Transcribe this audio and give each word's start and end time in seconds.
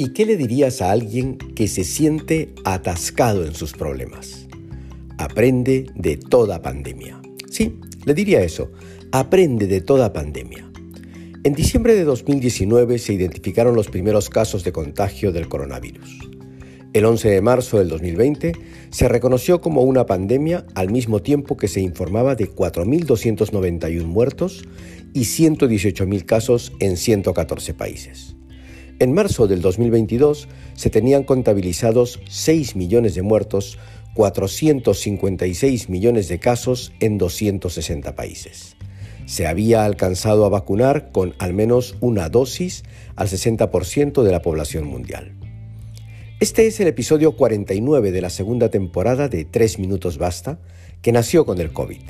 ¿Y 0.00 0.10
qué 0.10 0.24
le 0.24 0.36
dirías 0.36 0.80
a 0.80 0.92
alguien 0.92 1.38
que 1.38 1.66
se 1.66 1.82
siente 1.82 2.54
atascado 2.64 3.44
en 3.44 3.52
sus 3.56 3.72
problemas? 3.72 4.46
Aprende 5.18 5.86
de 5.96 6.16
toda 6.16 6.62
pandemia. 6.62 7.20
Sí, 7.50 7.80
le 8.04 8.14
diría 8.14 8.40
eso. 8.42 8.70
Aprende 9.10 9.66
de 9.66 9.80
toda 9.80 10.12
pandemia. 10.12 10.70
En 11.42 11.52
diciembre 11.52 11.96
de 11.96 12.04
2019 12.04 12.96
se 13.00 13.12
identificaron 13.12 13.74
los 13.74 13.88
primeros 13.88 14.30
casos 14.30 14.62
de 14.62 14.70
contagio 14.70 15.32
del 15.32 15.48
coronavirus. 15.48 16.30
El 16.92 17.04
11 17.04 17.30
de 17.30 17.40
marzo 17.40 17.78
del 17.78 17.88
2020 17.88 18.52
se 18.90 19.08
reconoció 19.08 19.60
como 19.60 19.82
una 19.82 20.06
pandemia 20.06 20.64
al 20.76 20.92
mismo 20.92 21.22
tiempo 21.22 21.56
que 21.56 21.66
se 21.66 21.80
informaba 21.80 22.36
de 22.36 22.48
4.291 22.48 24.04
muertos 24.04 24.64
y 25.12 25.22
118.000 25.22 26.24
casos 26.24 26.72
en 26.78 26.96
114 26.96 27.74
países. 27.74 28.37
En 29.00 29.12
marzo 29.12 29.46
del 29.46 29.62
2022 29.62 30.48
se 30.74 30.90
tenían 30.90 31.22
contabilizados 31.22 32.18
6 32.28 32.74
millones 32.74 33.14
de 33.14 33.22
muertos, 33.22 33.78
456 34.14 35.88
millones 35.88 36.26
de 36.26 36.40
casos 36.40 36.92
en 36.98 37.16
260 37.16 38.16
países. 38.16 38.76
Se 39.26 39.46
había 39.46 39.84
alcanzado 39.84 40.44
a 40.44 40.48
vacunar 40.48 41.12
con 41.12 41.34
al 41.38 41.54
menos 41.54 41.94
una 42.00 42.28
dosis 42.28 42.82
al 43.14 43.28
60% 43.28 44.24
de 44.24 44.32
la 44.32 44.42
población 44.42 44.88
mundial. 44.88 45.32
Este 46.40 46.66
es 46.66 46.80
el 46.80 46.88
episodio 46.88 47.36
49 47.36 48.10
de 48.10 48.20
la 48.20 48.30
segunda 48.30 48.68
temporada 48.68 49.28
de 49.28 49.44
3 49.44 49.78
Minutos 49.78 50.18
Basta, 50.18 50.58
que 51.02 51.12
nació 51.12 51.46
con 51.46 51.60
el 51.60 51.72
COVID. 51.72 52.00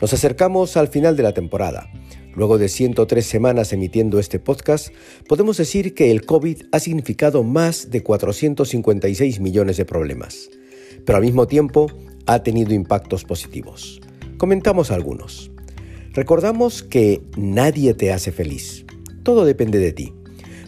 Nos 0.00 0.12
acercamos 0.12 0.76
al 0.76 0.88
final 0.88 1.16
de 1.16 1.22
la 1.22 1.34
temporada. 1.34 1.90
Luego 2.34 2.58
de 2.58 2.68
103 2.68 3.24
semanas 3.24 3.72
emitiendo 3.72 4.18
este 4.18 4.40
podcast, 4.40 4.88
podemos 5.28 5.56
decir 5.56 5.94
que 5.94 6.10
el 6.10 6.24
COVID 6.26 6.62
ha 6.72 6.80
significado 6.80 7.44
más 7.44 7.90
de 7.90 8.02
456 8.02 9.40
millones 9.40 9.76
de 9.76 9.84
problemas, 9.84 10.50
pero 11.04 11.18
al 11.18 11.24
mismo 11.24 11.46
tiempo 11.46 11.86
ha 12.26 12.42
tenido 12.42 12.74
impactos 12.74 13.24
positivos. 13.24 14.00
Comentamos 14.36 14.90
algunos. 14.90 15.52
Recordamos 16.12 16.82
que 16.82 17.22
nadie 17.36 17.94
te 17.94 18.12
hace 18.12 18.32
feliz. 18.32 18.84
Todo 19.22 19.44
depende 19.44 19.78
de 19.78 19.92
ti. 19.92 20.12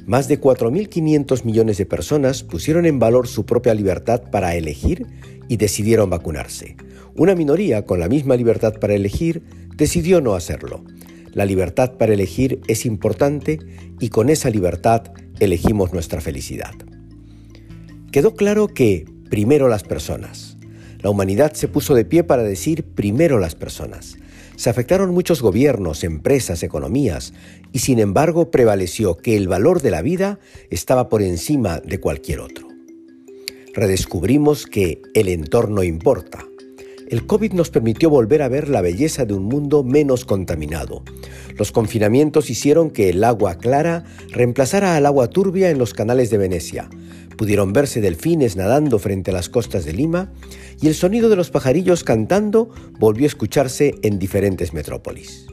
Más 0.06 0.28
de 0.28 0.40
4.500 0.40 1.44
millones 1.44 1.78
de 1.78 1.84
personas 1.84 2.44
pusieron 2.44 2.86
en 2.86 3.00
valor 3.00 3.26
su 3.26 3.44
propia 3.44 3.74
libertad 3.74 4.22
para 4.30 4.54
elegir 4.54 5.04
y 5.48 5.56
decidieron 5.56 6.10
vacunarse. 6.10 6.76
Una 7.16 7.34
minoría 7.34 7.84
con 7.84 7.98
la 7.98 8.08
misma 8.08 8.36
libertad 8.36 8.74
para 8.78 8.94
elegir 8.94 9.42
decidió 9.74 10.20
no 10.20 10.34
hacerlo. 10.34 10.84
La 11.32 11.44
libertad 11.44 11.94
para 11.98 12.14
elegir 12.14 12.60
es 12.68 12.86
importante 12.86 13.58
y 13.98 14.10
con 14.10 14.30
esa 14.30 14.48
libertad 14.48 15.02
elegimos 15.40 15.92
nuestra 15.92 16.20
felicidad. 16.20 16.74
Quedó 18.12 18.34
claro 18.36 18.68
que 18.68 19.06
primero 19.28 19.68
las 19.68 19.82
personas. 19.82 20.56
La 21.00 21.10
humanidad 21.10 21.52
se 21.54 21.66
puso 21.66 21.96
de 21.96 22.04
pie 22.04 22.22
para 22.22 22.44
decir 22.44 22.84
primero 22.84 23.40
las 23.40 23.56
personas. 23.56 24.18
Se 24.56 24.70
afectaron 24.70 25.12
muchos 25.12 25.42
gobiernos, 25.42 26.02
empresas, 26.02 26.62
economías, 26.62 27.34
y 27.72 27.80
sin 27.80 27.98
embargo 27.98 28.50
prevaleció 28.50 29.16
que 29.16 29.36
el 29.36 29.48
valor 29.48 29.82
de 29.82 29.90
la 29.90 30.02
vida 30.02 30.38
estaba 30.70 31.08
por 31.08 31.22
encima 31.22 31.80
de 31.80 32.00
cualquier 32.00 32.40
otro. 32.40 32.66
Redescubrimos 33.74 34.64
que 34.64 35.02
el 35.14 35.28
entorno 35.28 35.82
importa. 35.82 36.46
El 37.08 37.24
COVID 37.24 37.52
nos 37.52 37.70
permitió 37.70 38.10
volver 38.10 38.42
a 38.42 38.48
ver 38.48 38.68
la 38.68 38.80
belleza 38.80 39.24
de 39.24 39.34
un 39.34 39.44
mundo 39.44 39.84
menos 39.84 40.24
contaminado. 40.24 41.04
Los 41.56 41.70
confinamientos 41.70 42.50
hicieron 42.50 42.90
que 42.90 43.10
el 43.10 43.22
agua 43.22 43.58
clara 43.58 44.04
reemplazara 44.32 44.96
al 44.96 45.06
agua 45.06 45.28
turbia 45.28 45.70
en 45.70 45.78
los 45.78 45.94
canales 45.94 46.30
de 46.30 46.38
Venecia. 46.38 46.90
Pudieron 47.36 47.72
verse 47.72 48.00
delfines 48.00 48.56
nadando 48.56 48.98
frente 48.98 49.30
a 49.30 49.34
las 49.34 49.48
costas 49.48 49.84
de 49.84 49.92
Lima 49.92 50.32
y 50.80 50.88
el 50.88 50.94
sonido 50.94 51.28
de 51.28 51.36
los 51.36 51.50
pajarillos 51.50 52.02
cantando 52.02 52.70
volvió 52.98 53.24
a 53.24 53.28
escucharse 53.28 53.94
en 54.02 54.18
diferentes 54.18 54.72
metrópolis. 54.72 55.46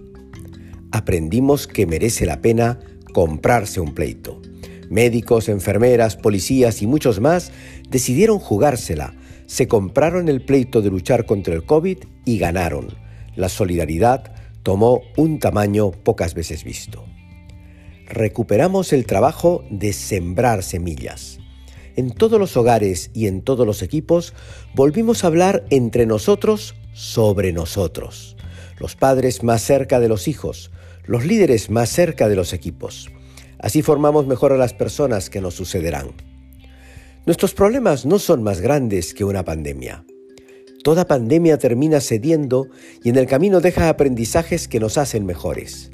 Aprendimos 0.91 1.67
que 1.67 1.85
merece 1.85 2.25
la 2.25 2.41
pena 2.41 2.79
comprarse 3.13 3.79
un 3.79 3.93
pleito. 3.93 4.41
Médicos, 4.89 5.49
enfermeras, 5.49 6.15
policías 6.15 6.81
y 6.81 6.87
muchos 6.87 7.19
más 7.19 7.51
decidieron 7.89 8.39
jugársela 8.39 9.13
se 9.45 9.67
compraron 9.67 10.29
el 10.29 10.41
pleito 10.41 10.81
de 10.81 10.89
luchar 10.89 11.25
contra 11.25 11.53
el 11.53 11.65
COVID 11.65 11.97
y 12.25 12.37
ganaron. 12.37 12.87
La 13.35 13.49
solidaridad 13.49 14.33
tomó 14.63 15.01
un 15.17 15.39
tamaño 15.39 15.91
pocas 15.91 16.33
veces 16.33 16.63
visto. 16.63 17.05
Recuperamos 18.07 18.93
el 18.93 19.05
trabajo 19.05 19.63
de 19.69 19.93
sembrar 19.93 20.63
semillas. 20.63 21.39
En 21.95 22.11
todos 22.11 22.39
los 22.39 22.57
hogares 22.57 23.11
y 23.13 23.27
en 23.27 23.41
todos 23.41 23.67
los 23.67 23.81
equipos 23.81 24.33
volvimos 24.73 25.23
a 25.23 25.27
hablar 25.27 25.63
entre 25.69 26.05
nosotros 26.05 26.75
sobre 26.93 27.53
nosotros. 27.53 28.35
Los 28.79 28.95
padres 28.95 29.43
más 29.43 29.61
cerca 29.61 29.99
de 29.99 30.09
los 30.09 30.27
hijos, 30.27 30.71
los 31.05 31.25
líderes 31.25 31.69
más 31.69 31.89
cerca 31.89 32.27
de 32.27 32.35
los 32.35 32.53
equipos. 32.53 33.09
Así 33.59 33.81
formamos 33.81 34.27
mejor 34.27 34.53
a 34.53 34.57
las 34.57 34.73
personas 34.73 35.29
que 35.29 35.41
nos 35.41 35.53
sucederán. 35.53 36.32
Nuestros 37.25 37.53
problemas 37.53 38.05
no 38.05 38.19
son 38.19 38.43
más 38.43 38.59
grandes 38.59 39.13
que 39.13 39.23
una 39.23 39.45
pandemia. 39.45 40.03
Toda 40.83 41.07
pandemia 41.07 41.57
termina 41.57 42.01
cediendo 42.01 42.67
y 43.01 43.09
en 43.09 43.15
el 43.15 43.27
camino 43.27 43.61
deja 43.61 43.87
aprendizajes 43.87 44.67
que 44.67 44.81
nos 44.81 44.97
hacen 44.97 45.25
mejores. 45.25 45.89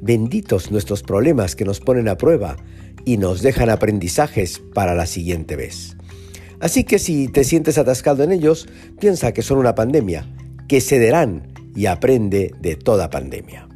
Benditos 0.00 0.70
nuestros 0.70 1.02
problemas 1.02 1.56
que 1.56 1.64
nos 1.64 1.80
ponen 1.80 2.08
a 2.08 2.16
prueba 2.16 2.56
y 3.04 3.16
nos 3.16 3.42
dejan 3.42 3.70
aprendizajes 3.70 4.62
para 4.72 4.94
la 4.94 5.06
siguiente 5.06 5.56
vez. 5.56 5.96
Así 6.60 6.84
que 6.84 7.00
si 7.00 7.26
te 7.26 7.42
sientes 7.42 7.76
atascado 7.76 8.22
en 8.22 8.30
ellos, 8.30 8.68
piensa 9.00 9.32
que 9.32 9.42
son 9.42 9.58
una 9.58 9.74
pandemia, 9.74 10.32
que 10.68 10.80
cederán 10.80 11.52
y 11.74 11.86
aprende 11.86 12.52
de 12.60 12.76
toda 12.76 13.10
pandemia. 13.10 13.68